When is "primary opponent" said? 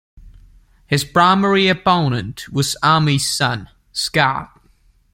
1.05-2.49